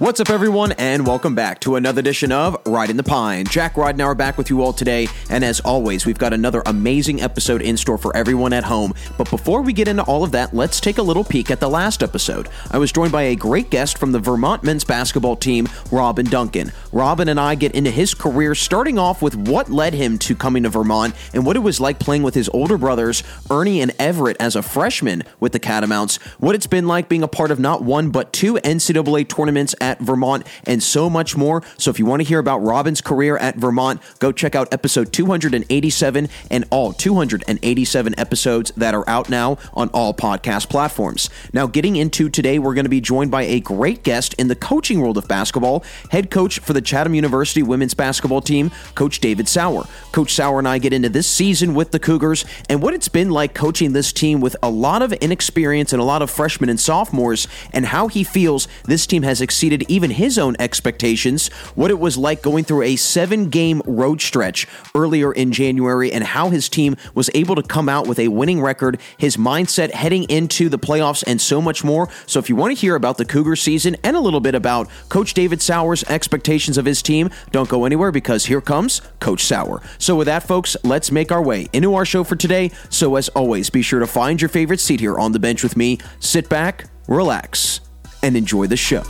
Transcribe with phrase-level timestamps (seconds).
[0.00, 3.44] What's up, everyone, and welcome back to another edition of Riding the Pine.
[3.44, 7.60] Jack Ridenour back with you all today, and as always, we've got another amazing episode
[7.60, 8.94] in store for everyone at home.
[9.18, 11.68] But before we get into all of that, let's take a little peek at the
[11.68, 12.48] last episode.
[12.70, 16.72] I was joined by a great guest from the Vermont men's basketball team, Robin Duncan.
[16.92, 20.62] Robin and I get into his career, starting off with what led him to coming
[20.62, 24.38] to Vermont and what it was like playing with his older brothers, Ernie and Everett,
[24.40, 27.82] as a freshman with the Catamounts, what it's been like being a part of not
[27.82, 31.62] one but two NCAA tournaments Vermont, and so much more.
[31.78, 35.12] So if you want to hear about Robin's career at Vermont, go check out episode
[35.12, 41.30] 287 and all 287 episodes that are out now on all podcast platforms.
[41.52, 44.56] Now, getting into today, we're going to be joined by a great guest in the
[44.56, 49.48] coaching world of basketball, head coach for the Chatham University women's basketball team, Coach David
[49.48, 49.86] Sauer.
[50.12, 53.30] Coach Sauer and I get into this season with the Cougars and what it's been
[53.30, 56.78] like coaching this team with a lot of inexperience and a lot of freshmen and
[56.78, 61.98] sophomores, and how he feels this team has exceeded even his own expectations, what it
[61.98, 66.68] was like going through a seven game road stretch earlier in January, and how his
[66.68, 70.78] team was able to come out with a winning record, his mindset heading into the
[70.78, 72.08] playoffs, and so much more.
[72.26, 74.88] So, if you want to hear about the Cougar season and a little bit about
[75.08, 79.82] Coach David Sauer's expectations of his team, don't go anywhere because here comes Coach Sauer.
[79.98, 82.70] So, with that, folks, let's make our way into our show for today.
[82.88, 85.76] So, as always, be sure to find your favorite seat here on the bench with
[85.76, 87.80] me, sit back, relax,
[88.22, 89.02] and enjoy the show.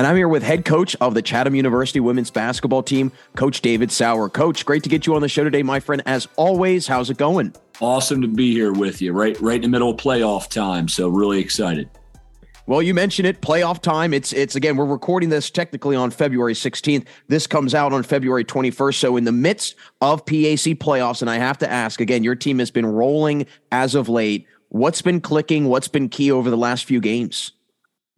[0.00, 3.92] And I'm here with head coach of the Chatham University women's basketball team, Coach David
[3.92, 4.30] Sauer.
[4.30, 6.02] Coach, great to get you on the show today, my friend.
[6.06, 7.54] As always, how's it going?
[7.82, 10.88] Awesome to be here with you, right, right in the middle of playoff time.
[10.88, 11.90] So really excited.
[12.66, 14.14] Well, you mentioned it, playoff time.
[14.14, 17.04] It's it's again, we're recording this technically on February 16th.
[17.28, 18.94] This comes out on February 21st.
[18.94, 22.58] So in the midst of PAC playoffs, and I have to ask again, your team
[22.58, 24.46] has been rolling as of late.
[24.70, 25.68] What's been clicking?
[25.68, 27.52] What's been key over the last few games?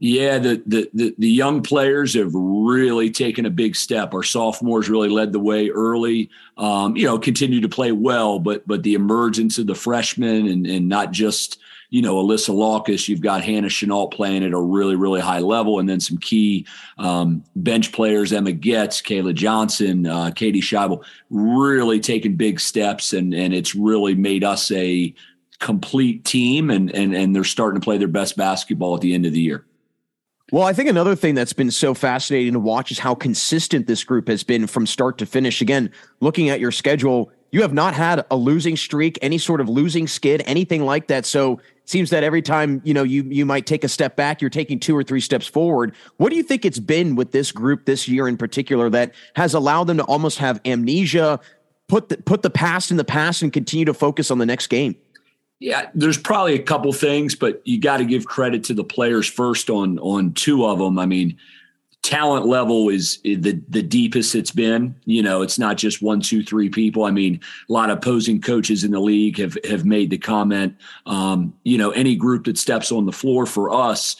[0.05, 4.13] Yeah, the, the, the the young players have really taken a big step.
[4.15, 6.29] Our sophomores really led the way early.
[6.57, 10.67] Um, you know, continue to play well, but but the emergence of the freshmen and
[10.67, 11.61] and not just
[11.91, 15.79] you know Alyssa Lawkis, you've got Hannah Chenault playing at a really really high level,
[15.79, 16.67] and then some key
[16.99, 23.33] um, bench players: Emma Getz, Kayla Johnson, uh, Katie Scheibel, really taking big steps, and
[23.33, 25.15] and it's really made us a
[25.61, 29.27] complete team, and and and they're starting to play their best basketball at the end
[29.27, 29.65] of the year.
[30.53, 34.05] Well, I think another thing that's been so fascinating to watch is how consistent this
[34.05, 35.63] group has been from start to finish.
[35.63, 35.91] Again,
[36.21, 40.07] looking at your schedule, you have not had a losing streak, any sort of losing
[40.07, 41.25] skid, anything like that.
[41.25, 44.43] So it seems that every time, you know, you you might take a step back,
[44.43, 45.95] you're taking two or three steps forward.
[46.19, 49.55] What do you think it's been with this group this year in particular that has
[49.55, 51.41] allowed them to almost have amnesia,
[51.89, 54.67] put the, put the past in the past and continue to focus on the next
[54.67, 54.97] game?
[55.63, 59.29] Yeah, there's probably a couple things, but you got to give credit to the players
[59.29, 60.99] first on on two of them.
[60.99, 61.39] I mean,
[62.03, 64.97] talent level is the the deepest it's been.
[65.05, 67.05] You know, it's not just one, two, three people.
[67.05, 70.77] I mean, a lot of opposing coaches in the league have have made the comment.
[71.07, 74.17] Um, you know, any group that steps on the floor for us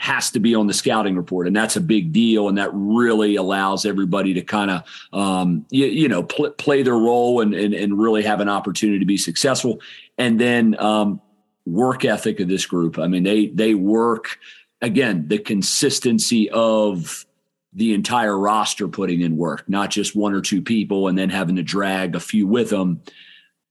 [0.00, 3.34] has to be on the scouting report and that's a big deal and that really
[3.34, 7.74] allows everybody to kind of um, you, you, know pl- play their role and, and,
[7.74, 9.80] and really have an opportunity to be successful.
[10.16, 11.20] And then um,
[11.66, 12.96] work ethic of this group.
[12.96, 14.38] I mean they they work
[14.80, 17.26] again the consistency of
[17.72, 21.56] the entire roster putting in work not just one or two people and then having
[21.56, 23.02] to drag a few with them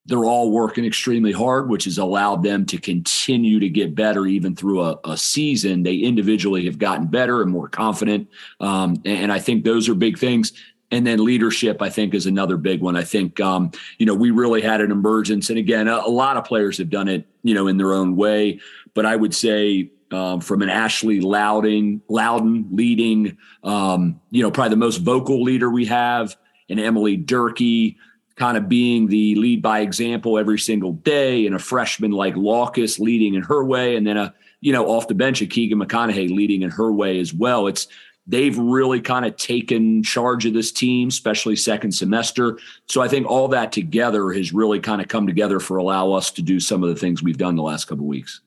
[0.08, 4.56] they're all working extremely hard, which has allowed them to continue to get better even
[4.56, 5.84] through a, a season.
[5.84, 8.30] They individually have gotten better and more confident.
[8.62, 10.54] Um, and, and I think those are big things.
[10.90, 12.96] And then leadership, I think, is another big one.
[12.96, 15.50] I think, um, you know, we really had an emergence.
[15.50, 18.16] And again, a, a, lot of players have done it, you know, in their own
[18.16, 18.62] way.
[18.94, 24.70] But I would say um, from an Ashley Loudon, Loudon leading, um, you know, probably
[24.70, 26.38] the most vocal leader we have,
[26.70, 27.98] and Emily Durkee,
[28.38, 33.00] kind of being the lead by example every single day, and a freshman like Lawkis
[33.00, 36.34] leading in her way, and then a you know off the bench a Keegan McConaughey
[36.34, 37.68] leading in her way as well.
[37.68, 37.88] It's
[38.28, 42.60] they've really kind of taken charge of this team, especially second semester.
[42.88, 46.30] So I think all that together has really kind of come together for allow us
[46.32, 48.42] to do some of the things we've done the last couple weeks.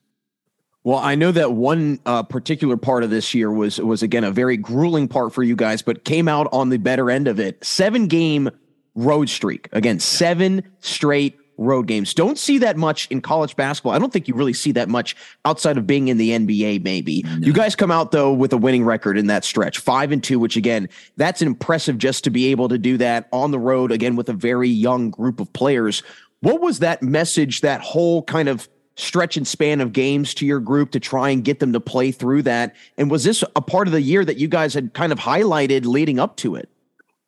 [0.83, 4.31] Well, I know that one uh, particular part of this year was was again a
[4.31, 7.63] very grueling part for you guys, but came out on the better end of it.
[7.63, 8.49] Seven game
[8.95, 9.69] road streak.
[9.71, 12.13] Again, seven straight road games.
[12.13, 13.93] Don't see that much in college basketball.
[13.93, 15.15] I don't think you really see that much
[15.45, 17.23] outside of being in the NBA, maybe.
[17.23, 17.47] No.
[17.47, 20.39] You guys come out though with a winning record in that stretch, five and two,
[20.39, 24.15] which again, that's impressive just to be able to do that on the road again
[24.15, 26.03] with a very young group of players.
[26.41, 30.59] What was that message, that whole kind of stretch and span of games to your
[30.59, 32.75] group to try and get them to play through that?
[32.97, 35.85] And was this a part of the year that you guys had kind of highlighted
[35.85, 36.69] leading up to it?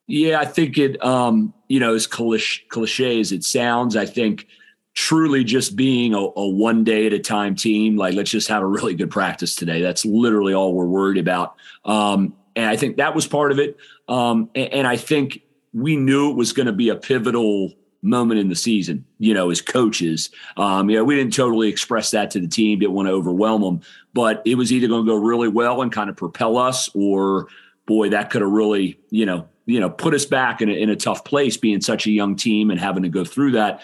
[0.07, 4.47] Yeah, I think it, um, you know, as cliche as it sounds, I think
[4.93, 8.61] truly just being a, a, one day at a time team, like let's just have
[8.61, 9.81] a really good practice today.
[9.81, 11.55] That's literally all we're worried about.
[11.85, 13.77] Um, and I think that was part of it.
[14.07, 15.41] Um, and, and I think
[15.73, 17.71] we knew it was going to be a pivotal
[18.03, 20.29] moment in the season, you know, as coaches.
[20.57, 23.61] Um, you know, we didn't totally express that to the team, didn't want to overwhelm
[23.61, 23.81] them,
[24.13, 27.47] but it was either going to go really well and kind of propel us or
[27.85, 30.89] boy, that could have really, you know, you know, put us back in a, in
[30.89, 33.81] a tough place being such a young team and having to go through that.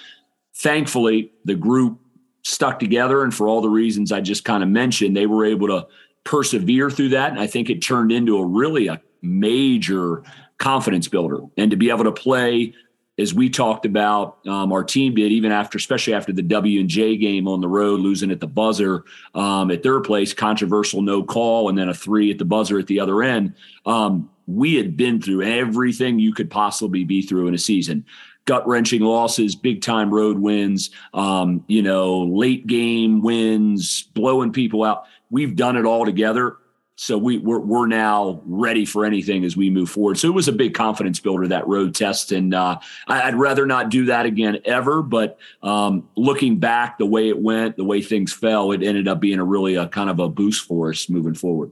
[0.56, 2.00] Thankfully, the group
[2.44, 3.24] stuck together.
[3.24, 5.88] And for all the reasons I just kind of mentioned, they were able to
[6.24, 7.31] persevere through that.
[7.31, 10.24] And I think it turned into a really a major
[10.58, 11.40] confidence builder.
[11.58, 12.74] And to be able to play
[13.20, 16.90] as we talked about, um, our team did even after, especially after the W and
[16.90, 19.04] J game on the road, losing at the buzzer
[19.36, 22.88] um, at their place, controversial no call, and then a three at the buzzer at
[22.88, 23.56] the other end.
[23.86, 28.06] Um, we had been through everything you could possibly be through in a season
[28.50, 34.84] gut wrenching losses, big time road wins, um, you know, late game wins, blowing people
[34.84, 35.04] out.
[35.30, 36.57] We've done it all together.
[36.96, 40.18] So we, we're, we're now ready for anything as we move forward.
[40.18, 42.31] So it was a big confidence builder, that road test.
[42.31, 45.04] And uh, I'd rather not do that again ever.
[45.04, 49.19] But um, looking back, the way it went, the way things fell, it ended up
[49.19, 51.72] being a really a kind of a boost for us moving forward.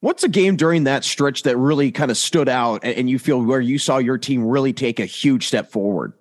[0.00, 3.42] What's a game during that stretch that really kind of stood out and you feel
[3.42, 6.12] where you saw your team really take a huge step forward?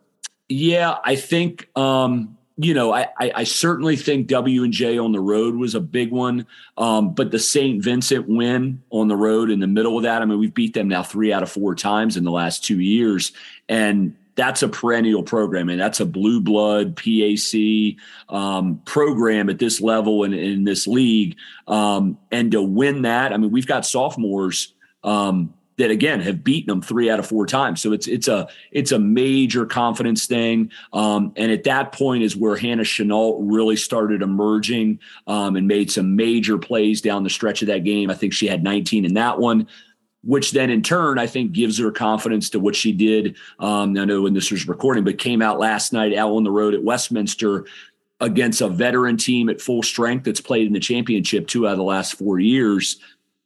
[0.48, 5.12] Yeah, I think um, you know, I, I, I certainly think W and J on
[5.12, 7.84] the road was a big one, um, but the St.
[7.84, 10.22] Vincent win on the road in the middle of that.
[10.22, 12.80] I mean, we've beat them now three out of four times in the last two
[12.80, 13.34] years,
[13.68, 17.98] and that's a perennial program, and that's a blue blood PAC
[18.30, 21.38] um, program at this level and in, this league.
[21.68, 24.74] Um, and to win that, I mean, we've got sophomores
[25.04, 27.82] um, that again have beaten them three out of four times.
[27.82, 30.72] So it's it's a it's a major confidence thing.
[30.92, 35.92] Um, and at that point is where Hannah Chenault really started emerging um, and made
[35.92, 38.10] some major plays down the stretch of that game.
[38.10, 39.68] I think she had 19 in that one
[40.26, 43.38] which then in turn I think gives her confidence to what she did.
[43.60, 46.52] Um, I know when this was recording, but came out last night out on the
[46.52, 47.66] road at Westminster
[48.20, 51.78] against a veteran team at full strength that's played in the championship two out of
[51.78, 52.98] the last four years.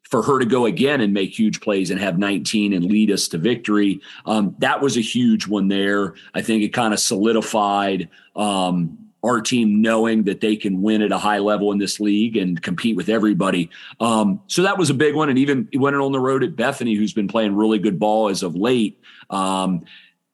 [0.04, 3.28] For her to go again and make huge plays and have 19 and lead us
[3.28, 6.16] to victory, um, that was a huge one there.
[6.34, 11.12] I think it kind of solidified um, our team knowing that they can win at
[11.12, 13.70] a high level in this league and compete with everybody.
[14.00, 15.30] Um, so that was a big one.
[15.30, 18.44] And even went on the road at Bethany, who's been playing really good ball as
[18.44, 19.00] of late.
[19.30, 19.84] Um,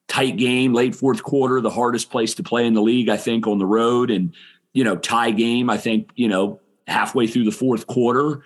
[0.08, 3.48] tight game, late fourth quarter, the hardest place to play in the league, I think,
[3.48, 4.12] on the road.
[4.12, 4.34] And,
[4.74, 8.44] you know, tie game, I think, you know, halfway through the fourth quarter.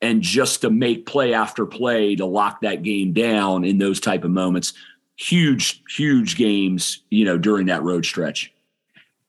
[0.00, 4.24] And just to make play after play to lock that game down in those type
[4.24, 4.72] of moments.
[5.16, 8.51] Huge, huge games, you know, during that road stretch.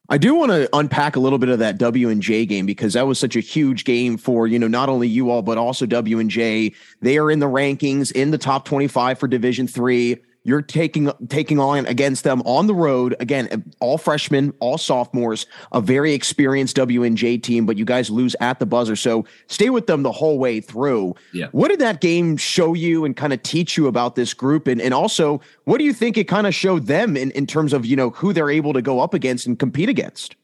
[0.09, 2.93] I do want to unpack a little bit of that W and J game because
[2.93, 5.85] that was such a huge game for, you know, not only you all, but also
[5.85, 6.73] W and J.
[7.01, 10.17] They are in the rankings in the top 25 for Division three.
[10.45, 13.71] You're taking taking on against them on the road again.
[13.79, 18.35] All freshmen, all sophomores, a very experienced W and J team, but you guys lose
[18.41, 18.97] at the buzzer.
[18.97, 21.15] So stay with them the whole way through.
[21.31, 21.47] Yeah.
[21.53, 24.67] What did that game show you and kind of teach you about this group?
[24.67, 27.71] And and also, what do you think it kind of showed them in in terms
[27.71, 30.35] of you know who they're able to go up against and compete against?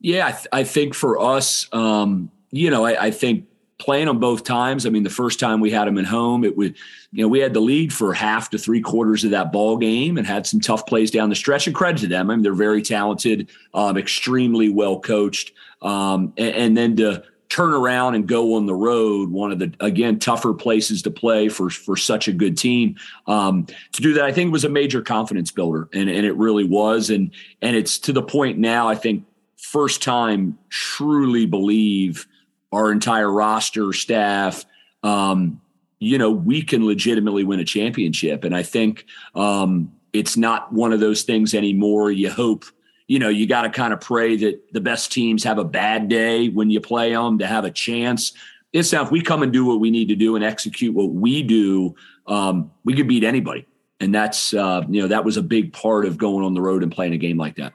[0.00, 3.46] Yeah, I, th- I think for us, um, you know, I, I think
[3.80, 4.86] playing them both times.
[4.86, 6.76] I mean, the first time we had them at home, it would,
[7.12, 10.18] you know, we had the lead for half to three quarters of that ball game
[10.18, 11.66] and had some tough plays down the stretch.
[11.66, 16.54] And credit to them, I mean, they're very talented, um, extremely well coached, um, and,
[16.54, 20.52] and, then to turn around and go on the road, one of the again tougher
[20.52, 22.96] places to play for for such a good team.
[23.26, 26.64] Um, to do that, I think was a major confidence builder, and and it really
[26.64, 27.30] was, and
[27.62, 28.88] and it's to the point now.
[28.88, 29.24] I think
[29.56, 32.26] first time truly believe
[32.72, 34.64] our entire roster, staff,
[35.02, 35.60] um,
[35.98, 38.44] you know, we can legitimately win a championship.
[38.44, 42.10] And I think um, it's not one of those things anymore.
[42.10, 42.64] You hope,
[43.06, 46.08] you know, you got to kind of pray that the best teams have a bad
[46.08, 48.32] day when you play them to have a chance.
[48.72, 51.10] It's now if we come and do what we need to do and execute what
[51.10, 51.94] we do,
[52.26, 53.66] um, we could beat anybody.
[53.98, 56.82] And that's, uh, you know, that was a big part of going on the road
[56.82, 57.74] and playing a game like that.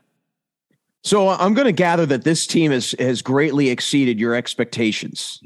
[1.06, 5.40] So I'm going to gather that this team has has greatly exceeded your expectations.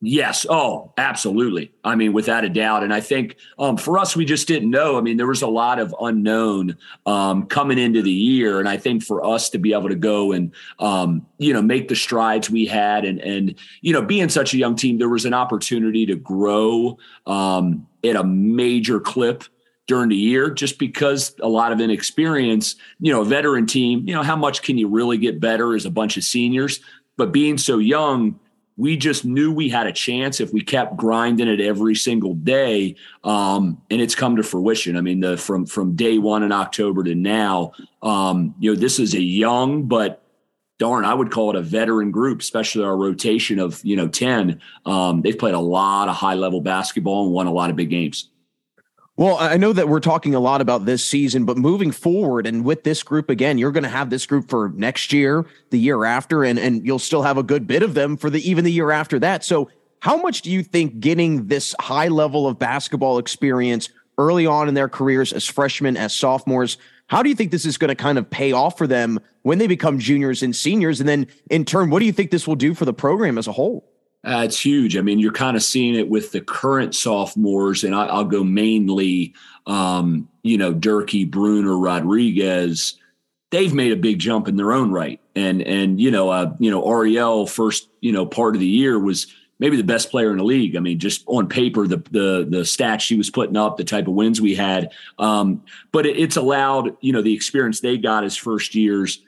[0.00, 0.46] Yes.
[0.48, 1.72] Oh, absolutely.
[1.82, 2.84] I mean, without a doubt.
[2.84, 4.98] And I think um, for us, we just didn't know.
[4.98, 6.76] I mean, there was a lot of unknown
[7.06, 10.30] um, coming into the year, and I think for us to be able to go
[10.30, 14.54] and um, you know make the strides we had, and and you know being such
[14.54, 19.42] a young team, there was an opportunity to grow um, at a major clip
[19.86, 24.14] during the year just because a lot of inexperience, you know, a veteran team, you
[24.14, 26.80] know, how much can you really get better as a bunch of seniors?
[27.16, 28.38] But being so young,
[28.76, 32.96] we just knew we had a chance if we kept grinding it every single day
[33.24, 34.96] um, and it's come to fruition.
[34.96, 38.98] I mean the from from day one in october to now um, you know this
[38.98, 40.22] is a young but
[40.78, 44.60] darn i would call it a veteran group especially our rotation of you know 10
[44.84, 47.88] um, they've played a lot of high level basketball and won a lot of big
[47.88, 48.28] games
[49.16, 52.64] well, I know that we're talking a lot about this season, but moving forward and
[52.64, 56.04] with this group again, you're going to have this group for next year, the year
[56.04, 58.72] after, and and you'll still have a good bit of them for the even the
[58.72, 59.42] year after that.
[59.42, 59.70] So,
[60.00, 64.74] how much do you think getting this high level of basketball experience early on in
[64.74, 66.76] their careers as freshmen, as sophomores,
[67.08, 69.58] how do you think this is going to kind of pay off for them when
[69.58, 71.00] they become juniors and seniors?
[71.00, 73.46] And then in turn, what do you think this will do for the program as
[73.46, 73.88] a whole?
[74.26, 74.96] Uh, it's huge.
[74.96, 78.42] I mean, you're kind of seeing it with the current sophomores, and I, will go
[78.42, 79.34] mainly,
[79.68, 82.98] um, you know, Durkee, Bruner, Rodriguez.
[83.52, 86.72] They've made a big jump in their own right, and and you know, uh, you
[86.72, 89.28] know, Ariel first, you know, part of the year was
[89.60, 90.74] maybe the best player in the league.
[90.74, 94.08] I mean, just on paper, the the the stats she was putting up, the type
[94.08, 94.90] of wins we had,
[95.20, 99.20] um, but it, it's allowed you know the experience they got as first years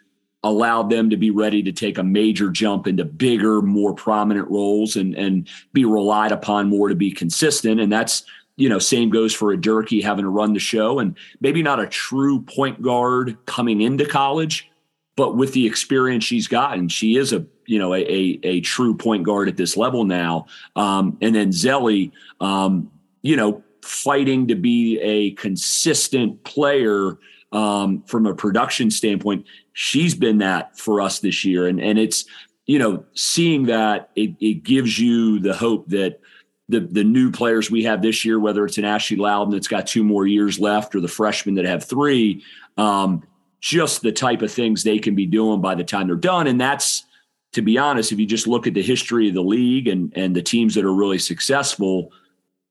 [0.42, 4.96] allowed them to be ready to take a major jump into bigger, more prominent roles
[4.96, 7.80] and and be relied upon more to be consistent.
[7.80, 8.24] And that's
[8.56, 11.78] you know, same goes for a Durkee having to run the show and maybe not
[11.78, 14.68] a true point guard coming into college,
[15.14, 18.96] but with the experience she's gotten, she is a you know a a, a true
[18.96, 20.46] point guard at this level now.
[20.74, 22.90] Um, and then Zelly, um,
[23.22, 27.16] you know, fighting to be a consistent player
[27.52, 29.46] um, from a production standpoint
[29.80, 31.68] she's been that for us this year.
[31.68, 32.24] And, and it's,
[32.66, 36.18] you know, seeing that it, it gives you the hope that
[36.68, 39.86] the, the new players we have this year, whether it's an Ashley Loudon that's got
[39.86, 42.42] two more years left or the freshmen that have three,
[42.76, 43.22] um,
[43.60, 46.48] just the type of things they can be doing by the time they're done.
[46.48, 47.04] And that's,
[47.52, 50.34] to be honest, if you just look at the history of the league and, and
[50.34, 52.10] the teams that are really successful,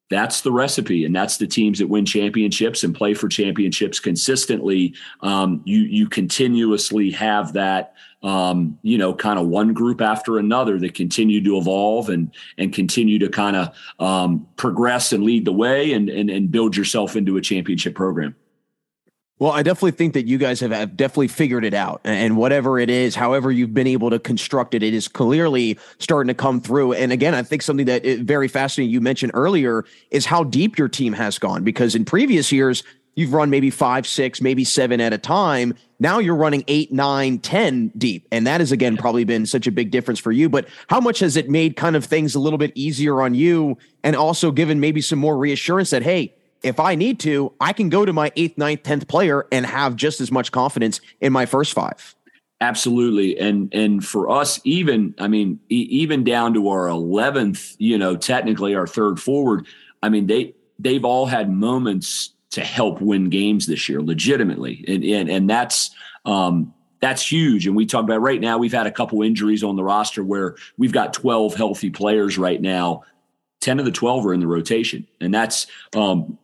[0.09, 4.93] that's the recipe and that's the teams that win championships and play for championships consistently.
[5.21, 10.79] Um, you you continuously have that um, you know kind of one group after another
[10.79, 15.53] that continue to evolve and and continue to kind of um, progress and lead the
[15.53, 18.35] way and, and and build yourself into a championship program
[19.39, 22.01] well, I definitely think that you guys have, have, definitely figured it out.
[22.03, 26.27] And whatever it is, however you've been able to construct it, it is clearly starting
[26.29, 26.93] to come through.
[26.93, 30.77] And again, I think something that is very fascinating you mentioned earlier is how deep
[30.77, 31.63] your team has gone.
[31.63, 35.75] Because in previous years, you've run maybe five, six, maybe seven at a time.
[35.99, 38.27] Now you're running eight, nine, ten deep.
[38.31, 40.49] And that has, again, probably been such a big difference for you.
[40.49, 43.77] But how much has it made kind of things a little bit easier on you
[44.03, 46.33] and also given maybe some more reassurance that, hey,
[46.63, 49.95] if I need to, I can go to my eighth, ninth, tenth player and have
[49.95, 52.15] just as much confidence in my first five.
[52.59, 57.99] Absolutely, and and for us, even I mean, e- even down to our eleventh, you
[57.99, 59.67] know, technically our third forward.
[60.01, 65.03] I mean, they they've all had moments to help win games this year, legitimately, and
[65.03, 65.91] and and that's
[66.25, 67.67] um, that's huge.
[67.67, 70.55] And we talk about right now, we've had a couple injuries on the roster where
[70.77, 73.03] we've got 12 healthy players right now.
[73.61, 75.07] 10 of the 12 are in the rotation.
[75.21, 76.37] And that's um,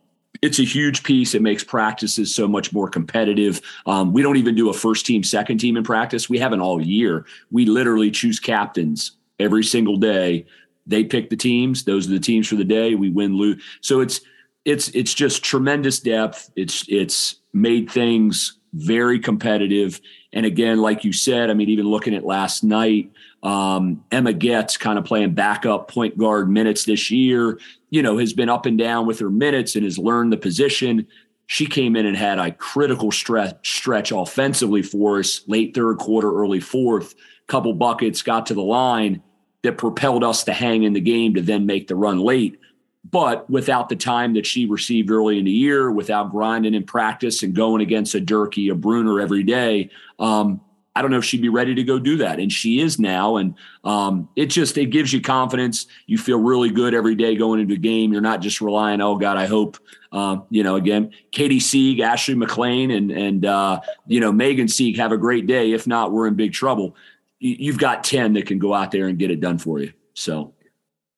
[0.44, 1.34] it's a huge piece.
[1.34, 3.62] It makes practices so much more competitive.
[3.86, 6.28] Um, we don't even do a first team, second team in practice.
[6.28, 7.24] We haven't all year.
[7.50, 10.44] We literally choose captains every single day.
[10.86, 11.84] They pick the teams.
[11.84, 12.94] Those are the teams for the day.
[12.94, 13.62] We win, lose.
[13.80, 14.20] So it's
[14.66, 16.50] it's it's just tremendous depth.
[16.56, 19.98] It's it's made things very competitive.
[20.34, 23.12] And again, like you said, I mean, even looking at last night,
[23.44, 27.58] um, Emma Getz kind of playing backup point guard minutes this year,
[27.90, 31.06] you know, has been up and down with her minutes and has learned the position.
[31.46, 36.34] She came in and had a critical stretch stretch offensively for us, late third quarter,
[36.34, 37.14] early fourth,
[37.46, 39.22] couple buckets, got to the line
[39.62, 42.58] that propelled us to hang in the game to then make the run late.
[43.10, 47.42] But without the time that she received early in the year, without grinding in practice
[47.42, 50.60] and going against a Durkee, a Bruner every day, um,
[50.96, 52.38] I don't know if she'd be ready to go do that.
[52.38, 53.36] And she is now.
[53.36, 55.86] And um, it just, it gives you confidence.
[56.06, 58.12] You feel really good every day going into a game.
[58.12, 59.76] You're not just relying, oh God, I hope,
[60.12, 64.96] uh, you know, again, Katie Sieg, Ashley McLean, and, and uh, you know, Megan Sieg
[64.98, 65.72] have a great day.
[65.72, 66.94] If not, we're in big trouble.
[67.40, 69.92] You've got 10 that can go out there and get it done for you.
[70.14, 70.53] So,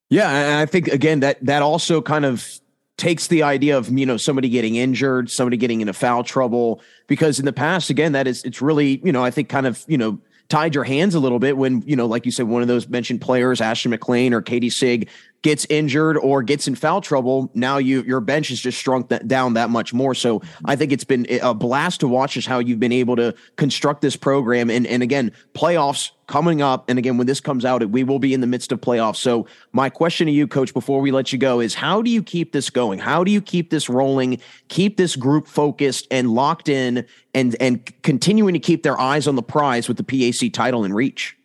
[0.09, 0.29] yeah.
[0.29, 2.59] And I think, again, that, that also kind of
[2.97, 7.39] takes the idea of you know somebody getting injured, somebody getting into foul trouble because
[7.39, 9.97] in the past again that is it's really you know I think kind of you
[9.97, 12.67] know tied your hands a little bit when you know like you said one of
[12.67, 15.09] those mentioned players Ashley McLean or Katie Sieg
[15.47, 19.29] gets injured or gets in foul trouble, now you your bench is just shrunk that
[19.29, 20.13] down that much more.
[20.13, 23.33] So I think it's been a blast to watch just how you've been able to
[23.55, 24.69] construct this program.
[24.69, 26.89] And and again, playoffs coming up.
[26.89, 29.15] And again, when this comes out, we will be in the midst of playoffs.
[29.15, 32.21] So my question to you, coach, before we let you go is how do you
[32.21, 32.99] keep this going?
[32.99, 37.89] How do you keep this rolling, keep this group focused and locked in and and
[38.03, 41.36] continuing to keep their eyes on the prize with the PAC title in reach?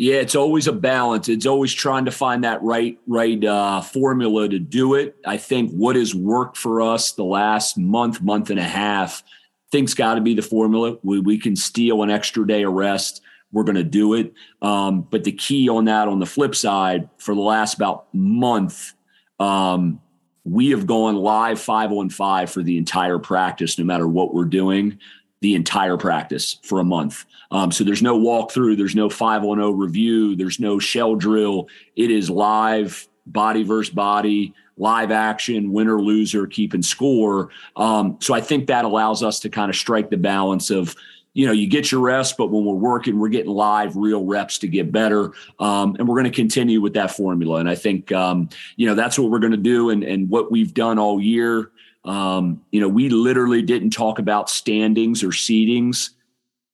[0.00, 1.28] Yeah, it's always a balance.
[1.28, 5.14] It's always trying to find that right right uh, formula to do it.
[5.26, 9.22] I think what has worked for us the last month, month and a half,
[9.70, 10.96] think's got to be the formula.
[11.02, 13.20] We we can steal an extra day of rest.
[13.52, 14.32] We're going to do it.
[14.62, 18.94] Um, but the key on that, on the flip side, for the last about month,
[19.38, 20.00] um,
[20.44, 24.46] we have gone live five on five for the entire practice, no matter what we're
[24.46, 24.98] doing
[25.40, 27.24] the entire practice for a month.
[27.50, 31.68] Um, so there's no walkthrough, there's no 510 review, there's no shell drill.
[31.96, 37.50] It is live, body versus body, live action, winner, loser, keeping score.
[37.76, 40.94] Um, so I think that allows us to kind of strike the balance of,
[41.32, 44.58] you know, you get your rest, but when we're working, we're getting live, real reps
[44.58, 45.32] to get better.
[45.58, 47.60] Um, and we're going to continue with that formula.
[47.60, 49.90] And I think, um, you know, that's what we're going to do.
[49.90, 51.70] And, and what we've done all year
[52.04, 56.10] um, you know, we literally didn't talk about standings or seedings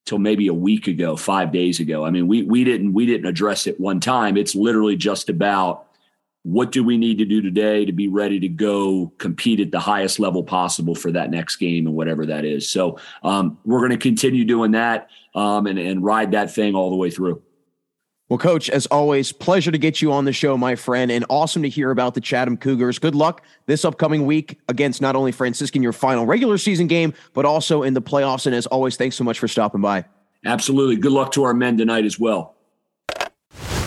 [0.04, 2.04] till maybe a week ago, five days ago.
[2.04, 4.36] I mean, we we didn't we didn't address it one time.
[4.36, 5.86] It's literally just about
[6.44, 9.80] what do we need to do today to be ready to go compete at the
[9.80, 12.70] highest level possible for that next game and whatever that is.
[12.70, 16.90] So um, we're going to continue doing that um, and, and ride that thing all
[16.90, 17.42] the way through.
[18.28, 21.62] Well, coach, as always, pleasure to get you on the show, my friend, and awesome
[21.62, 22.98] to hear about the Chatham Cougars.
[22.98, 27.44] Good luck this upcoming week against not only Franciscan, your final regular season game, but
[27.44, 28.44] also in the playoffs.
[28.46, 30.06] And as always, thanks so much for stopping by.
[30.44, 30.96] Absolutely.
[30.96, 32.55] Good luck to our men tonight as well.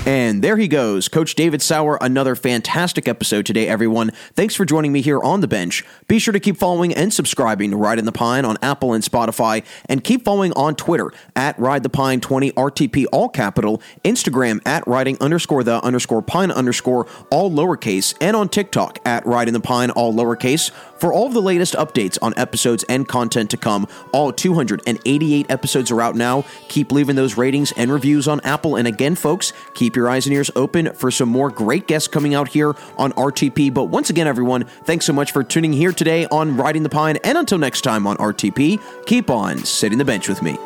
[0.05, 1.97] And there he goes, Coach David Sauer.
[2.01, 4.11] Another fantastic episode today, everyone.
[4.33, 5.85] Thanks for joining me here on the bench.
[6.07, 9.63] Be sure to keep following and subscribing to Riding the Pine on Apple and Spotify,
[9.87, 14.87] and keep following on Twitter at Ride the Pine 20 RTP all capital, Instagram at
[14.87, 19.59] riding underscore the underscore pine underscore all lowercase, and on TikTok at Ride in the
[19.59, 20.71] Pine all lowercase.
[20.99, 25.91] For all of the latest updates on episodes and content to come, all 288 episodes
[25.91, 26.43] are out now.
[26.67, 28.75] Keep leaving those ratings and reviews on Apple.
[28.75, 29.53] And again, folks,
[29.89, 33.11] keep your eyes and ears open for some more great guests coming out here on
[33.13, 33.73] RTP.
[33.73, 37.17] But once again, everyone, thanks so much for tuning here today on Riding the Pine.
[37.23, 40.59] And until next time on RTP, keep on sitting the bench with me.